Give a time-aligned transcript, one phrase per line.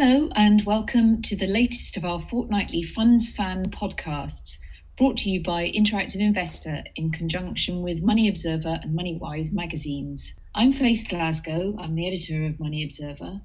[0.00, 4.58] Hello, and welcome to the latest of our fortnightly Funds Fan podcasts,
[4.96, 10.34] brought to you by Interactive Investor in conjunction with Money Observer and MoneyWise magazines.
[10.54, 13.40] I'm Faith Glasgow, I'm the editor of Money Observer,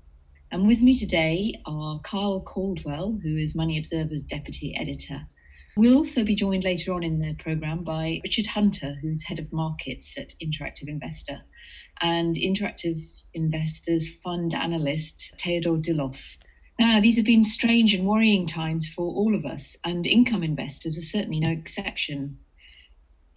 [0.52, 5.26] and with me today are Kyle Caldwell, who is Money Observer's deputy editor.
[5.76, 9.52] We'll also be joined later on in the programme by Richard Hunter, who's head of
[9.52, 11.42] markets at Interactive Investor
[12.00, 16.38] and Interactive Investors Fund Analyst Teodor Dilov.
[16.80, 20.98] Now, these have been strange and worrying times for all of us, and income investors
[20.98, 22.40] are certainly no exception.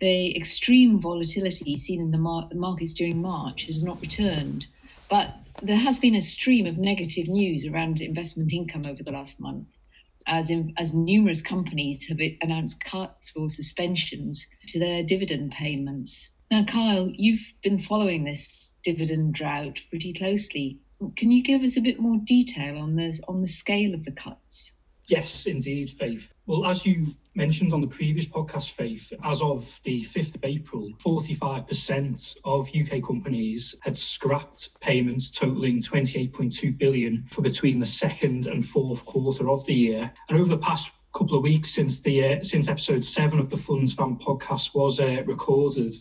[0.01, 4.67] The extreme volatility seen in the mar- markets during March has not returned,
[5.09, 9.41] but there has been a stream of negative news around investment income over the last
[9.41, 9.79] month,
[10.27, 16.31] as, in, as numerous companies have announced cuts or suspensions to their dividend payments.
[16.51, 20.79] Now, Kyle, you've been following this dividend drought pretty closely.
[21.17, 24.13] Can you give us a bit more detail on the on the scale of the
[24.13, 24.73] cuts?
[25.09, 26.33] Yes, indeed, Faith.
[26.47, 30.91] Well, as you mentioned on the previous podcast, Faith, as of the 5th of April,
[30.99, 38.67] 45% of UK companies had scrapped payments totaling 28.2 billion for between the second and
[38.67, 40.11] fourth quarter of the year.
[40.29, 43.57] And over the past couple of weeks since the uh, since episode seven of the
[43.57, 45.93] Funds Fan podcast was uh, recorded,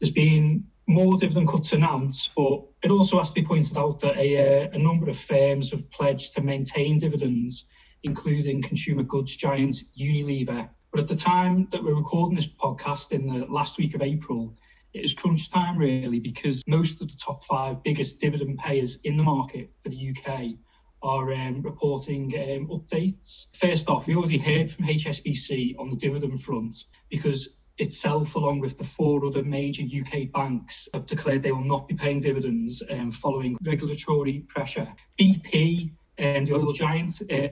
[0.00, 4.16] there's been more dividend cuts announced, but it also has to be pointed out that
[4.16, 7.64] a, uh, a number of firms have pledged to maintain dividends,
[8.02, 10.68] including consumer goods giant Unilever.
[10.92, 14.56] But at the time that we're recording this podcast in the last week of April,
[14.94, 19.16] it is crunch time really because most of the top five biggest dividend payers in
[19.16, 20.56] the market for the UK
[21.02, 23.46] are um, reporting um, updates.
[23.54, 26.76] First off, we already heard from HSBC on the dividend front
[27.10, 31.88] because itself, along with the four other major UK banks, have declared they will not
[31.88, 34.88] be paying dividends um, following regulatory pressure.
[35.20, 37.48] BP and the oil giant uh,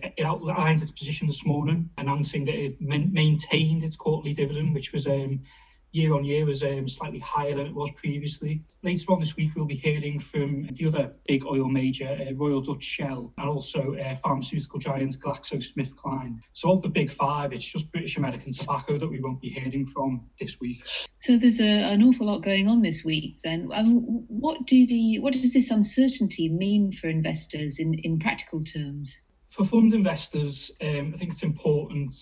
[0.81, 5.41] its position this morning, announcing that it maintained its quarterly dividend, which was um,
[5.95, 8.61] year on year was um, slightly higher than it was previously.
[8.83, 12.61] Later on this week, we'll be hearing from the other big oil major, uh, Royal
[12.61, 16.41] Dutch Shell, and also uh, pharmaceutical giant GlaxoSmithKline.
[16.53, 19.87] So, of the big five, it's just British American Tobacco that we won't be hearing
[19.87, 20.83] from this week.
[21.21, 23.39] So, there's a, an awful lot going on this week.
[23.45, 28.61] Then, um, what do the what does this uncertainty mean for investors in in practical
[28.61, 29.23] terms?
[29.51, 32.17] For fund investors, um, I think it's important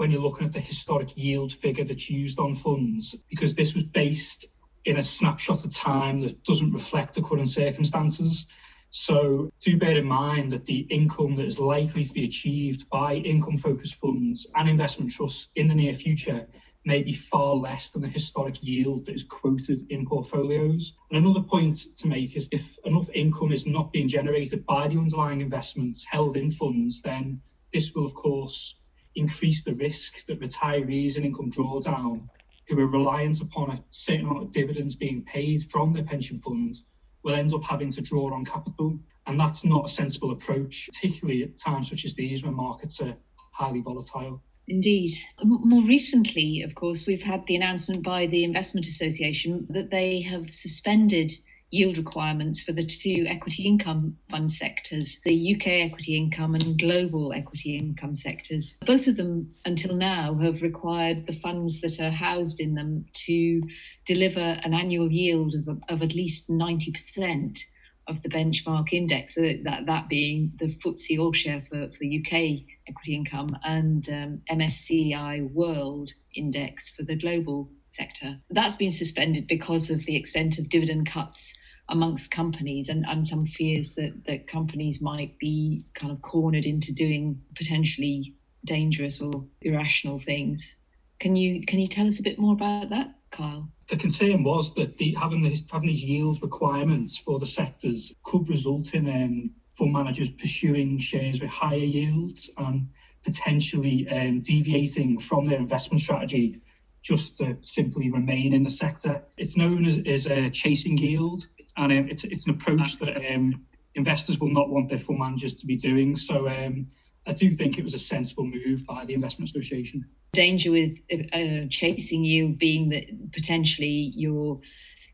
[0.00, 3.82] when you're looking at the historic yield figure that's used on funds, because this was
[3.82, 4.46] based
[4.86, 8.46] in a snapshot of time that doesn't reflect the current circumstances.
[8.88, 13.16] So do bear in mind that the income that is likely to be achieved by
[13.16, 16.46] income focused funds and investment trusts in the near future
[16.86, 20.94] may be far less than the historic yield that is quoted in portfolios.
[21.10, 24.96] And another point to make is if enough income is not being generated by the
[24.96, 28.79] underlying investments held in funds, then this will, of course,
[29.16, 32.28] increase the risk that retirees in income drawdown
[32.68, 36.84] who are reliant upon a certain amount of dividends being paid from their pension funds
[37.22, 38.98] will end up having to draw on capital.
[39.26, 43.16] And that's not a sensible approach, particularly at times such as these when markets are
[43.52, 44.40] highly volatile.
[44.68, 45.12] Indeed.
[45.42, 50.54] More recently, of course, we've had the announcement by the Investment Association that they have
[50.54, 51.32] suspended
[51.70, 57.32] yield requirements for the two equity income fund sectors, the UK equity income and global
[57.32, 58.76] equity income sectors.
[58.84, 63.62] Both of them, until now, have required the funds that are housed in them to
[64.06, 67.60] deliver an annual yield of, of at least 90%
[68.08, 73.14] of the benchmark index, that, that being the FTSE All Share for, for UK equity
[73.14, 78.38] income and um, MSCI World Index for the global sector.
[78.48, 81.54] That's been suspended because of the extent of dividend cuts
[81.88, 86.92] amongst companies and, and some fears that, that companies might be kind of cornered into
[86.92, 88.34] doing potentially
[88.64, 90.76] dangerous or irrational things.
[91.18, 93.68] Can you can you tell us a bit more about that, Kyle?
[93.88, 98.48] The concern was that the, having, this, having these yield requirements for the sectors could
[98.48, 102.88] result in um, fund managers pursuing shares with higher yields and
[103.24, 106.60] potentially um, deviating from their investment strategy
[107.02, 109.22] just to simply remain in the sector.
[109.36, 113.64] It's known as, as a chasing yield and um, it's it's an approach that um,
[113.94, 116.16] investors will not want their fund managers to be doing.
[116.16, 116.86] So um,
[117.26, 120.04] I do think it was a sensible move by the investment association.
[120.32, 124.58] Danger with uh, chasing yield being that potentially you're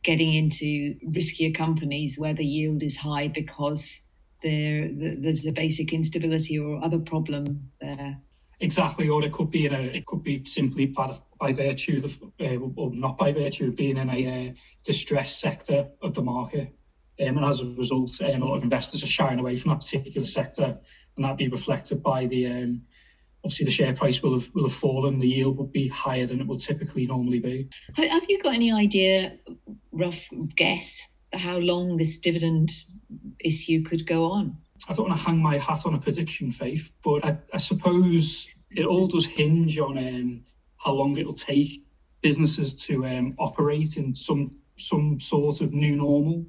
[0.03, 4.03] getting into riskier companies where the yield is high because
[4.43, 8.19] there there's a basic instability or other problem there.
[8.61, 12.03] Exactly, or it could be in a, it could be simply by the, by virtue
[12.05, 14.53] of, uh, or not by virtue of being in a uh,
[14.85, 16.75] distressed sector of the market,
[17.21, 19.81] um, and as a result, um, a lot of investors are shying away from that
[19.81, 20.79] particular sector
[21.17, 22.83] and that be reflected by the um,
[23.45, 25.19] obviously the share price will have will have fallen.
[25.19, 27.69] The yield would be higher than it would typically normally be.
[27.95, 29.39] Have you got any idea,
[29.93, 32.71] rough guess, how long this dividend
[33.41, 34.57] issue could go on?
[34.89, 38.49] I don't want to hang my hat on a prediction, Faith, but I, I suppose
[38.71, 40.43] it all does hinge on um,
[40.79, 41.85] how long it'll take
[42.23, 46.45] businesses to um, operate in some some sort of new normal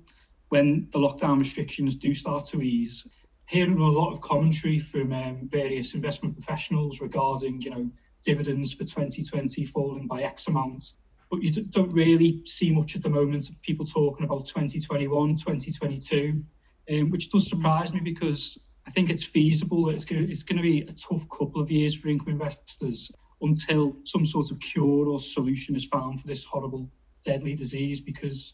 [0.49, 3.07] when the lockdown restrictions do start to ease.
[3.45, 7.89] Hearing a lot of commentary from um, various investment professionals regarding, you know,
[8.23, 10.93] dividends for 2020 falling by X amount,
[11.31, 16.43] but you don't really see much at the moment of people talking about 2021, 2022
[16.89, 18.57] um, which does surprise me because
[18.87, 21.61] I think it's feasible that it's going, to, it's going to be a tough couple
[21.61, 23.11] of years for income investors
[23.41, 26.89] until some sort of cure or solution is found for this horrible,
[27.25, 28.01] deadly disease.
[28.01, 28.53] Because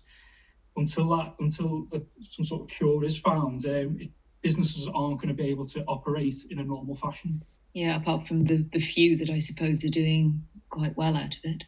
[0.75, 5.29] until that, until the, some sort of cure is found, um, it, businesses aren't going
[5.29, 7.43] to be able to operate in a normal fashion.
[7.73, 11.39] Yeah, apart from the, the few that I suppose are doing quite well out of
[11.43, 11.63] it.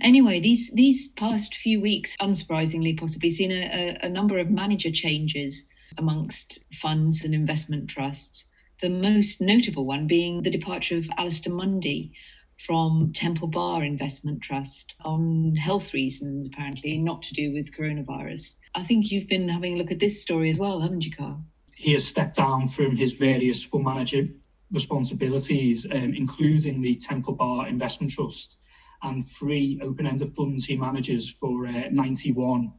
[0.00, 4.90] Anyway, these these past few weeks, unsurprisingly, possibly seen a, a, a number of manager
[4.90, 5.64] changes
[5.98, 8.46] amongst funds and investment trusts.
[8.80, 12.12] The most notable one being the departure of Alastair Mundy
[12.58, 18.56] from Temple Bar Investment Trust on health reasons, apparently, not to do with coronavirus.
[18.74, 21.44] I think you've been having a look at this story as well, haven't you, Carl?
[21.74, 24.28] He has stepped down from his various fund manager
[24.72, 28.56] responsibilities, um, including the Temple Bar Investment Trust
[29.02, 32.72] and three open ended funds he manages for uh, Ninety One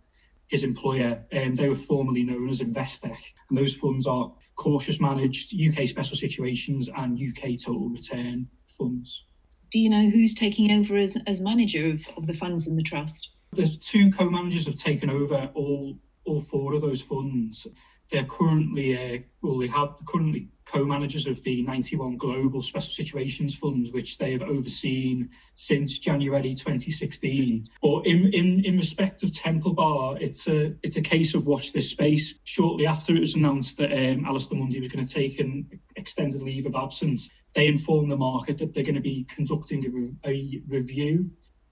[0.47, 1.25] his employer.
[1.33, 3.17] Um, they were formerly known as Investec,
[3.49, 8.47] and those funds are cautious managed UK special situations and UK total return
[8.77, 9.25] funds.
[9.71, 12.83] Do you know who's taking over as, as manager of, of the funds in the
[12.83, 13.31] trust?
[13.53, 17.65] There's two co-managers have taken over all all four of those funds.
[18.11, 23.55] They're currently uh, well, they have currently co-managers of the Ninety One Global Special Situations
[23.55, 27.65] Funds, which they have overseen since January 2016.
[27.81, 31.73] But in, in, in respect of Temple Bar, it's a it's a case of watch
[31.73, 32.39] this space.
[32.43, 36.41] Shortly after it was announced that um, Alastair Mundy was going to take an extended
[36.41, 40.61] leave of absence, they informed the market that they're going to be conducting a, a
[40.67, 41.29] review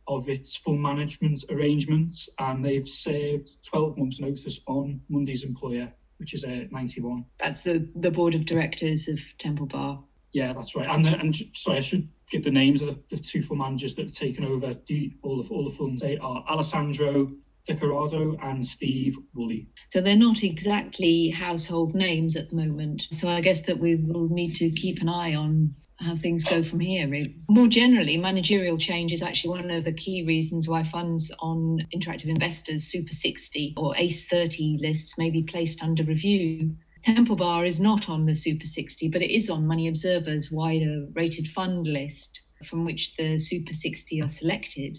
[0.07, 6.33] of its fund management arrangements, and they've served 12 months' notice on Mundy's employer which
[6.33, 7.25] is a Ninety One.
[7.39, 10.03] That's the, the board of directors of Temple Bar.
[10.31, 10.89] Yeah, that's right.
[10.89, 14.05] And, and sorry, I should give the names of the, the two fund managers that
[14.05, 16.01] have taken over the, all, of, all the funds.
[16.01, 17.31] They are Alessandro
[17.67, 19.67] Dicorrado and Steve Woolley.
[19.87, 23.07] So they're not exactly household names at the moment.
[23.11, 26.61] So I guess that we will need to keep an eye on how things go
[26.61, 27.07] from here.
[27.07, 27.35] Really.
[27.49, 32.29] More generally, managerial change is actually one of the key reasons why funds on interactive
[32.29, 36.75] investors, Super 60 or ACE 30 lists may be placed under review.
[37.01, 41.05] Temple Bar is not on the Super 60, but it is on Money Observer's wider
[41.13, 44.97] rated fund list from which the Super 60 are selected.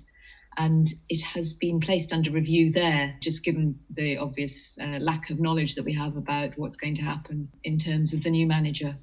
[0.58, 5.40] And it has been placed under review there, just given the obvious uh, lack of
[5.40, 8.96] knowledge that we have about what's going to happen in terms of the new manager.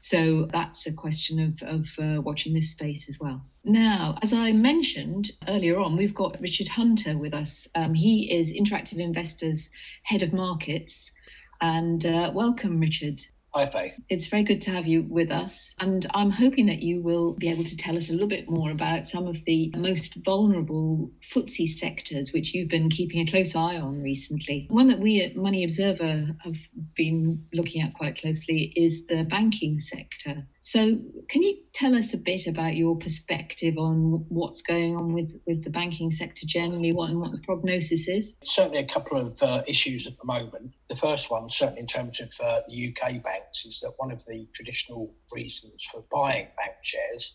[0.00, 3.42] So that's a question of, of uh, watching this space as well.
[3.64, 7.68] Now, as I mentioned earlier on, we've got Richard Hunter with us.
[7.74, 9.68] Um, he is Interactive Investors
[10.04, 11.12] Head of Markets.
[11.60, 13.20] And uh, welcome, Richard.
[13.52, 13.98] Hi, Faith.
[14.08, 15.74] It's very good to have you with us.
[15.80, 18.70] And I'm hoping that you will be able to tell us a little bit more
[18.70, 23.76] about some of the most vulnerable FTSE sectors, which you've been keeping a close eye
[23.76, 24.68] on recently.
[24.70, 26.58] One that we at Money Observer have
[26.94, 30.46] been looking at quite closely is the banking sector.
[30.62, 31.00] So,
[31.30, 35.64] can you tell us a bit about your perspective on what's going on with, with
[35.64, 38.36] the banking sector generally, what and what the prognosis is?
[38.44, 40.74] Certainly, a couple of uh, issues at the moment.
[40.90, 44.22] The first one, certainly in terms of uh, the UK banks, is that one of
[44.26, 47.32] the traditional reasons for buying bank shares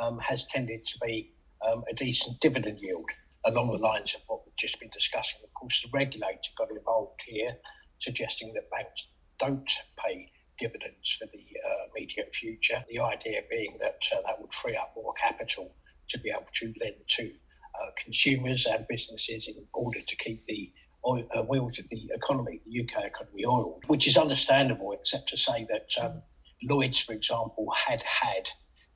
[0.00, 1.32] um, has tended to be
[1.68, 3.10] um, a decent dividend yield
[3.44, 5.40] along the lines of what we've just been discussing.
[5.42, 7.56] Of course, the regulator got involved here,
[7.98, 9.04] suggesting that banks
[9.40, 9.68] don't
[9.98, 10.30] pay
[10.60, 12.84] dividends for the uh, immediate future.
[12.90, 15.74] The idea being that uh, that would free up more capital
[16.10, 20.72] to be able to lend to uh, consumers and businesses in order to keep the
[21.06, 25.36] oil, uh, wheels of the economy, the UK economy, oiled, which is understandable, except to
[25.36, 26.22] say that um,
[26.62, 28.44] Lloyds, for example, had had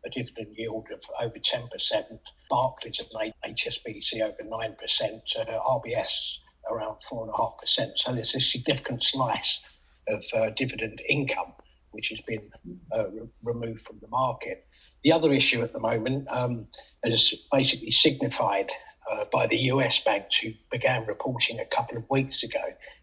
[0.05, 1.69] a dividend yield of over 10%,
[2.51, 6.39] Barclays and HSBC over 9%, uh, RBS
[6.71, 7.93] around 4.5%.
[7.97, 9.61] So there's a significant slice
[10.09, 11.53] of uh, dividend income,
[11.93, 12.43] which has been
[12.95, 14.67] uh, re- removed from the market.
[15.05, 16.67] The other issue at the moment um,
[17.05, 18.71] is basically signified
[19.11, 22.63] uh, by the US banks who began reporting a couple of weeks ago.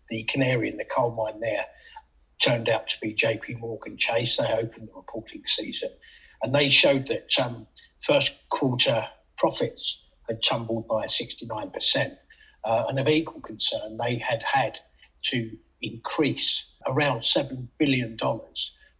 [0.10, 1.66] The canary in the coal mine there
[2.42, 4.38] turned out to be JP Morgan Chase.
[4.38, 5.90] They opened the reporting season
[6.42, 7.68] and they showed that um,
[8.06, 12.18] first quarter profits had tumbled by 69%.
[12.64, 14.78] Uh, and of equal concern, they had had
[15.24, 18.18] to increase around $7 billion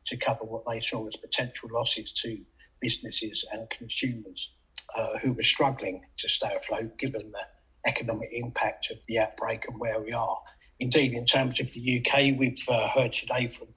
[0.08, 2.40] to cover what they saw as potential losses to
[2.82, 4.52] businesses and consumers
[4.98, 9.80] uh, who were struggling to stay afloat given the economic impact of the outbreak and
[9.80, 10.40] where we are.
[10.80, 13.68] Indeed, in terms of the UK, we've uh, heard today from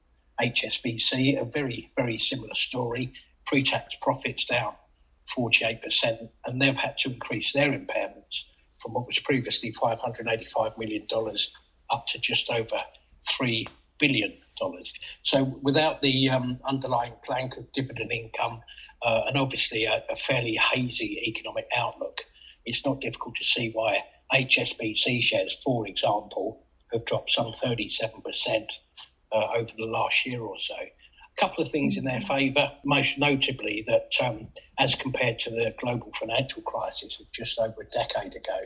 [0.40, 3.12] HSBC a very, very similar story.
[3.46, 4.74] Pre tax profits down
[5.36, 8.44] 48%, and they've had to increase their impairments
[8.80, 11.06] from what was previously $585 million
[11.90, 12.80] up to just over
[13.40, 13.66] $3
[13.98, 14.32] billion.
[15.22, 18.60] So, without the um, underlying plank of dividend income
[19.04, 22.22] uh, and obviously a, a fairly hazy economic outlook,
[22.64, 28.66] it's not difficult to see why HSBC shares, for example, have dropped some 37%
[29.32, 30.74] uh, over the last year or so.
[30.74, 32.54] A couple of things in their mm-hmm.
[32.54, 37.82] favour, most notably that um, as compared to the global financial crisis of just over
[37.82, 38.60] a decade ago,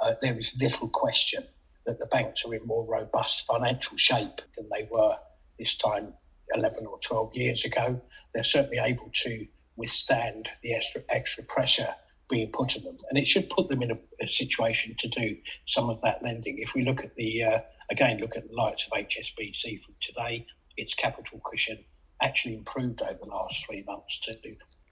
[0.00, 1.44] uh, there is little question
[1.86, 5.16] that the banks are in more robust financial shape than they were
[5.58, 6.14] this time
[6.54, 8.00] 11 or 12 years ago.
[8.34, 9.46] They're certainly able to
[9.76, 11.94] withstand the extra, extra pressure
[12.28, 12.98] being put on them.
[13.08, 15.36] And it should put them in a, a situation to do
[15.66, 16.58] some of that lending.
[16.58, 17.58] If we look at the, uh,
[17.90, 20.46] again, look at the likes of HSBC from today,
[20.76, 21.78] its capital cushion
[22.22, 24.34] actually improved over the last three months to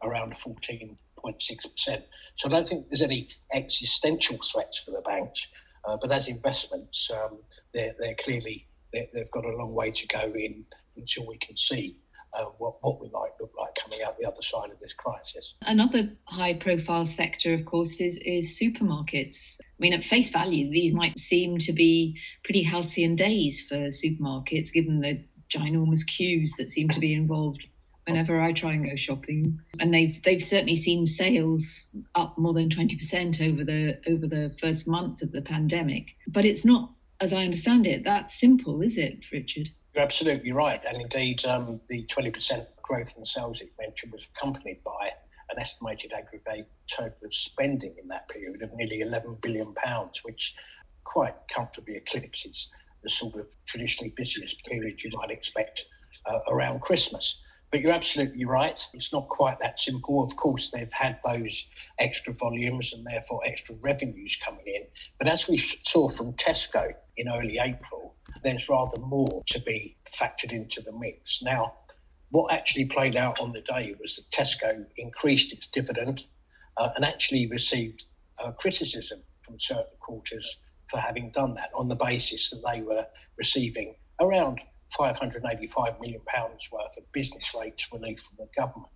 [0.02, 0.96] around 14.6%.
[2.36, 5.46] So I don't think there's any existential threats for the banks.
[5.86, 7.38] Uh, but as investments, um,
[7.72, 8.66] they're, they're clearly,
[9.12, 10.64] they have got a long way to go in
[10.96, 11.98] until we can see
[12.36, 15.54] uh, what, what we might look like coming out the other side of this crisis.
[15.62, 19.58] Another high profile sector, of course, is, is supermarkets.
[19.60, 24.72] I mean, at face value, these might seem to be pretty halcyon days for supermarkets,
[24.72, 27.66] given the ginormous queues that seem to be involved
[28.06, 29.58] whenever I try and go shopping.
[29.80, 34.86] And they've they've certainly seen sales up more than 20% over the over the first
[34.86, 36.16] month of the pandemic.
[36.28, 39.70] But it's not, as I understand it, that simple, is it, Richard?
[39.94, 40.82] You're absolutely right.
[40.86, 45.10] And indeed, um, the 20% growth in sales it mentioned was accompanied by
[45.50, 50.54] an estimated aggregate total of spending in that period of nearly 11 billion pounds, which
[51.04, 52.68] quite comfortably eclipses
[53.02, 55.84] the sort of traditionally busiest period you might expect
[56.26, 57.40] uh, around Christmas.
[57.70, 58.84] But you're absolutely right.
[58.92, 60.22] It's not quite that simple.
[60.22, 61.66] Of course, they've had those
[61.98, 64.82] extra volumes and therefore extra revenues coming in.
[65.18, 70.52] But as we saw from Tesco in early April, there's rather more to be factored
[70.52, 71.42] into the mix.
[71.42, 71.74] Now,
[72.30, 76.24] what actually played out on the day was that Tesco increased its dividend
[76.76, 78.04] uh, and actually received
[78.42, 80.56] uh, criticism from certain quarters
[80.90, 83.06] for having done that on the basis that they were
[83.38, 84.60] receiving around
[84.96, 88.90] 585 million pounds worth of business rates relief from the government.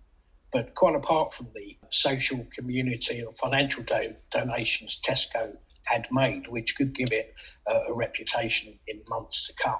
[0.53, 5.55] But quite apart from the social, community, and financial do- donations Tesco
[5.91, 7.33] had made, which could give it
[7.67, 9.79] a reputation in months to come.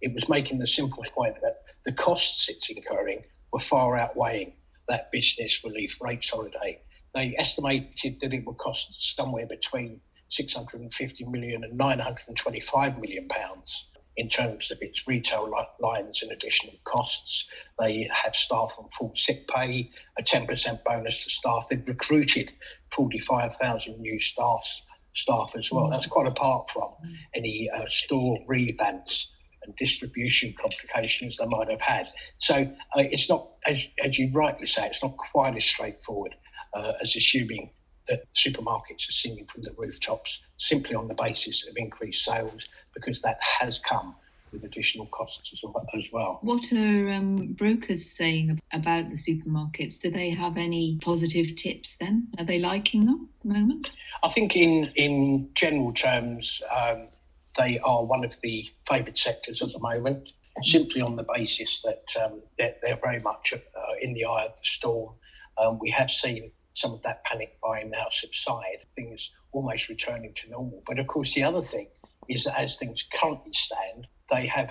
[0.00, 4.52] It was making the simple point that the costs it's incurring were far outweighing
[4.88, 6.80] that business relief rates holiday.
[7.14, 13.86] They estimated that it would cost somewhere between 650 million and 925 million pounds
[14.18, 17.46] in terms of its retail lines and additional costs.
[17.78, 21.66] They have staff on full sick pay, a 10% bonus to staff.
[21.70, 22.52] They've recruited
[22.92, 24.68] 45,000 new staff
[25.16, 25.88] staff as well.
[25.90, 26.90] That's quite apart from
[27.34, 29.24] any uh, store revamps
[29.64, 32.08] and distribution complications they might have had.
[32.38, 36.34] So uh, it's not, as, as, you rightly say, it's not quite as straightforward
[36.74, 37.70] uh, as assuming
[38.08, 42.62] that supermarkets are singing from the rooftops simply on the basis of increased sales,
[42.94, 44.14] because that has come
[44.56, 46.38] with additional costs as well.
[46.42, 50.00] What are um, brokers saying about the supermarkets?
[50.00, 52.28] Do they have any positive tips then?
[52.38, 53.90] Are they liking them at the moment?
[54.24, 57.08] I think, in, in general terms, um,
[57.56, 60.30] they are one of the favoured sectors at the moment,
[60.62, 63.58] simply on the basis that um, they're, they're, very much uh,
[64.00, 65.14] in the eye of the storm.
[65.58, 70.50] Um, we have seen some of that panic buying now subside, things almost returning to
[70.50, 70.82] normal.
[70.86, 71.88] But of course, the other thing
[72.28, 74.70] is that as things currently stand, they have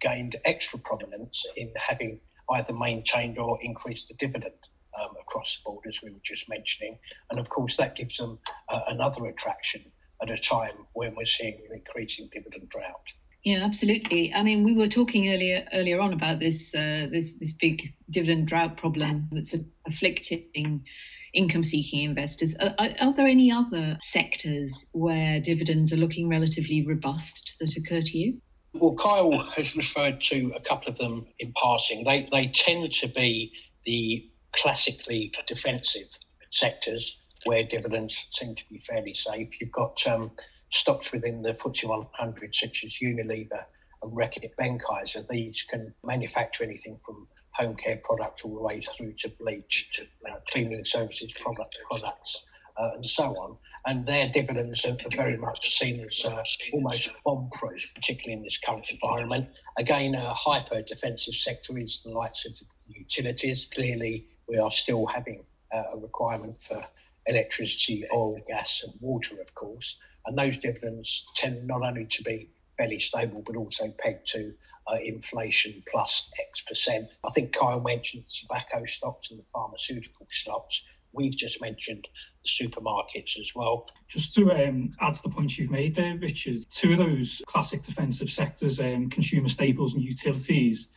[0.00, 2.20] gained extra prominence in having
[2.50, 4.54] either maintained or increased the dividend
[5.00, 6.98] um, across the board, as we were just mentioning.
[7.30, 9.84] And of course, that gives them uh, another attraction
[10.22, 13.12] at a time when we're seeing an increasing dividend drought.
[13.44, 14.34] Yeah, absolutely.
[14.34, 18.48] I mean, we were talking earlier earlier on about this uh, this this big dividend
[18.48, 19.54] drought problem that's
[19.86, 20.84] afflicting
[21.32, 22.56] income seeking investors.
[22.56, 28.18] Are, are, there any other sectors where dividends are looking relatively robust that occur to
[28.18, 28.40] you?
[28.78, 32.04] Well, Kyle has referred to a couple of them in passing.
[32.04, 33.52] They, they tend to be
[33.84, 36.08] the classically defensive
[36.50, 39.48] sectors where dividends seem to be fairly safe.
[39.60, 40.32] You've got um,
[40.70, 43.64] stocks within the FTSE 100, such as Unilever
[44.02, 45.26] and Reckitt Benckiser.
[45.28, 50.02] These can manufacture anything from home care products all the way through to bleach, to
[50.30, 52.42] uh, cleaning services product, products,
[52.76, 53.56] uh, and so on.
[53.88, 58.88] And their dividends are very much seen as uh, almost bomb-proof, particularly in this current
[58.90, 59.48] environment.
[59.78, 62.52] Again, a hyper-defensive sector is the likes of
[62.88, 63.68] utilities.
[63.72, 66.82] Clearly, we are still having uh, a requirement for
[67.26, 69.96] electricity, oil, gas, and water, of course.
[70.26, 74.52] And those dividends tend not only to be fairly stable, but also pegged to
[74.90, 77.08] uh, inflation plus X percent.
[77.24, 80.82] I think Kyle mentioned tobacco stocks and the pharmaceutical stocks.
[81.16, 82.06] We've just mentioned
[82.46, 83.86] supermarkets as well.
[84.08, 87.82] Just to um, add to the points you've made there, Richard, two of those classic
[87.82, 90.88] defensive sectors, um, consumer staples and utilities,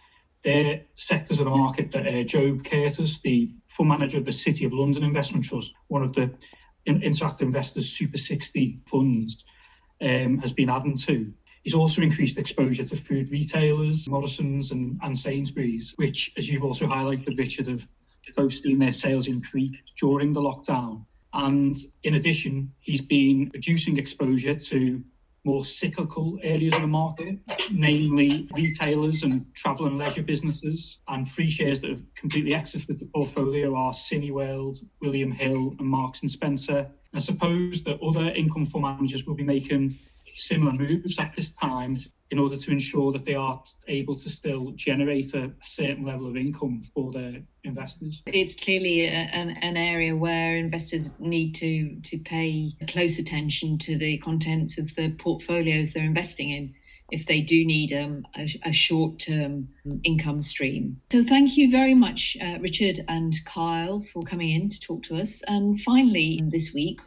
[0.44, 4.66] they're sectors of the market that uh, Job Curtis, the fund manager of the City
[4.66, 6.34] of London Investment Trust, one of the
[6.86, 9.44] in- interactive investors Super 60 funds,
[10.02, 11.34] um, has been adding to.
[11.64, 16.88] He's also increased exposure to food retailers, Morrison's and, and Sainsbury's, which, as you've also
[16.88, 17.86] highlighted, Richard, have
[18.36, 21.06] both seen their sales increase during the lockdown.
[21.34, 25.04] And in addition, he's been reducing exposure to
[25.46, 27.38] more cyclical areas of the market,
[27.72, 31.00] namely retailers and travel and leisure businesses.
[31.08, 36.22] And three shares that have completely exited the portfolio are Cineworld, William Hill, and Marks
[36.22, 36.88] and Spencer.
[37.14, 39.96] I suppose that other income fund managers will be making
[40.40, 42.00] similar moves at this time
[42.32, 46.38] in order to ensure that they are able to still generate a certain level of
[46.38, 48.22] income for their investors.
[48.28, 53.98] It's clearly a, an, an area where investors need to, to pay close attention to
[53.98, 56.76] the contents of the portfolios they're investing in
[57.12, 59.70] if they do need um, a, a short term
[60.04, 61.02] income stream.
[61.12, 65.16] So, thank you very much, uh, Richard and Kyle, for coming in to talk to
[65.16, 65.42] us.
[65.48, 67.00] And finally, this week,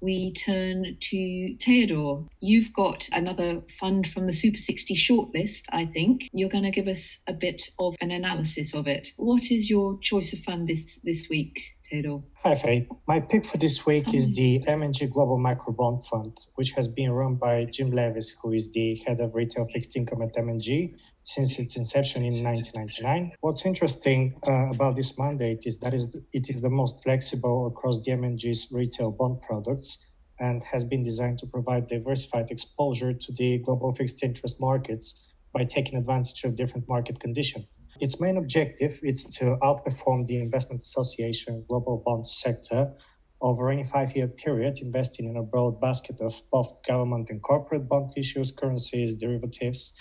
[0.00, 2.26] we turn to Teodor.
[2.40, 6.28] You've got another fund from the Super 60 shortlist, I think.
[6.32, 9.12] You're going to give us a bit of an analysis of it.
[9.16, 11.74] What is your choice of fund this, this week?
[11.90, 12.22] Teodor.
[12.42, 12.88] Hi, Faith.
[13.06, 17.10] My pick for this week is the M&G Global Macro Bond Fund, which has been
[17.12, 21.58] run by Jim Leaviss, who is the head of retail fixed income at M&G since
[21.58, 23.32] its inception in 1999.
[23.40, 28.12] What's interesting uh, about this mandate is that it is the most flexible across the
[28.12, 33.92] M&G's retail bond products and has been designed to provide diversified exposure to the global
[33.92, 37.66] fixed interest markets by taking advantage of different market conditions.
[38.00, 42.92] Its main objective is to outperform the investment association global bond sector
[43.40, 48.12] over any five-year period, investing in a broad basket of both government and corporate bond
[48.16, 49.94] issues, currencies, derivatives,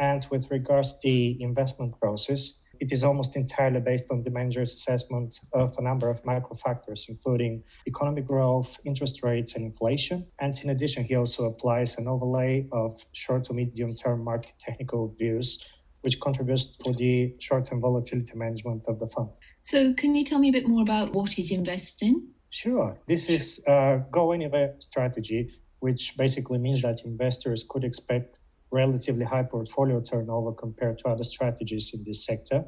[0.00, 4.72] and with regards to the investment process, it is almost entirely based on the manager's
[4.72, 10.26] assessment of a number of macro factors, including economic growth, interest rates, and inflation.
[10.38, 15.14] And in addition, he also applies an overlay of short to medium term market technical
[15.18, 15.66] views,
[16.02, 19.30] which contributes to the short term volatility management of the fund.
[19.60, 22.28] So, can you tell me a bit more about what he's invested in?
[22.50, 22.98] Sure.
[23.06, 28.38] This is a go anywhere strategy, which basically means that investors could expect
[28.70, 32.64] relatively high portfolio turnover compared to other strategies in this sector.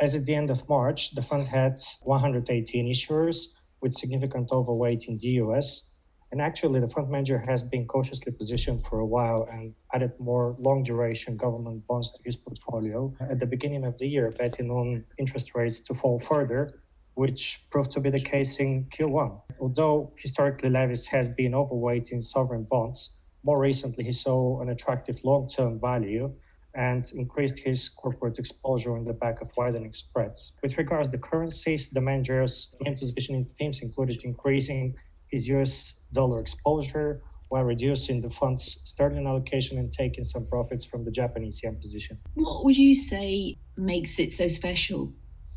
[0.00, 5.18] As at the end of March, the fund had 118 issuers with significant overweight in
[5.18, 5.91] the US.
[6.32, 10.56] And actually, the fund manager has been cautiously positioned for a while and added more
[10.58, 15.04] long duration government bonds to his portfolio at the beginning of the year, betting on
[15.18, 16.70] interest rates to fall further,
[17.14, 19.42] which proved to be the case in Q1.
[19.60, 25.22] Although historically Leaviss has been overweight in sovereign bonds, more recently, he saw an attractive
[25.24, 26.32] long term value
[26.74, 30.56] and increased his corporate exposure on the back of widening spreads.
[30.62, 34.94] With regards to currencies, the manager's main positioning themes included increasing
[35.32, 41.04] his US dollar exposure while reducing the fund's sterling allocation and taking some profits from
[41.04, 42.18] the Japanese yen position.
[42.34, 45.12] What would you say makes it so special?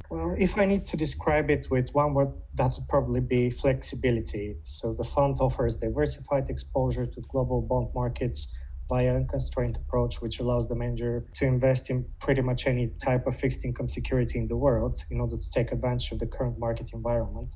[0.09, 4.57] Well, if I need to describe it with one word, that would probably be flexibility.
[4.63, 8.55] So the fund offers diversified exposure to global bond markets
[8.87, 13.35] via unconstrained approach, which allows the manager to invest in pretty much any type of
[13.35, 16.91] fixed income security in the world in order to take advantage of the current market
[16.93, 17.55] environment.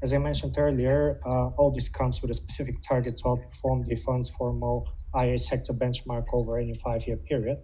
[0.00, 3.96] As I mentioned earlier, uh, all this comes with a specific target to outperform the
[3.96, 7.58] fund's formal IA sector benchmark over any five year period.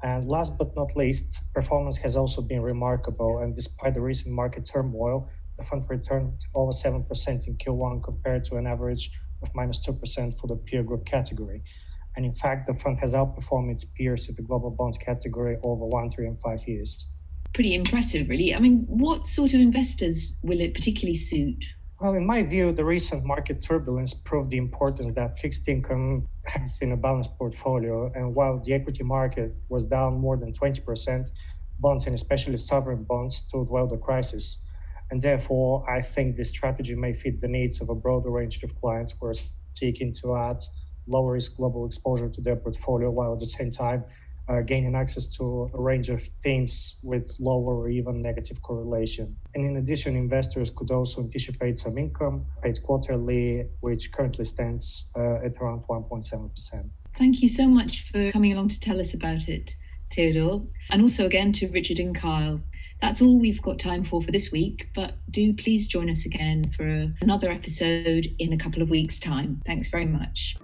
[0.00, 3.38] And last but not least, performance has also been remarkable.
[3.38, 8.56] And despite the recent market turmoil, the fund returned over 7% in Q1 compared to
[8.56, 9.10] an average
[9.42, 11.64] of minus 2% for the peer group category.
[12.14, 15.84] And in fact, the fund has outperformed its peers in the global bonds category over
[15.84, 17.08] one, three, and five years.
[17.52, 18.54] Pretty impressive, really.
[18.54, 21.64] I mean, what sort of investors will it particularly suit?
[22.00, 26.82] Well, in my view, the recent market turbulence proved the importance that fixed income has
[26.82, 28.12] in a balanced portfolio.
[28.14, 31.30] And while the equity market was down more than 20%,
[31.78, 34.62] bonds and especially sovereign bonds stood well the crisis.
[35.10, 38.78] And therefore, I think this strategy may fit the needs of a broader range of
[38.78, 39.34] clients who are
[39.72, 40.58] seeking to add
[41.06, 44.04] lower risk global exposure to their portfolio while at the same time
[44.48, 49.36] uh, gaining access to a range of themes with lower or even negative correlation.
[49.54, 55.44] And in addition, investors could also anticipate some income paid quarterly, which currently stands uh,
[55.44, 56.90] at around 1.7%.
[57.14, 59.74] Thank you so much for coming along to tell us about it,
[60.10, 60.66] Teodor.
[60.90, 62.60] And also again to Richard and Kyle.
[63.00, 66.64] That's all we've got time for for this week, but do please join us again
[66.70, 69.60] for another episode in a couple of weeks' time.
[69.66, 70.56] Thanks very much.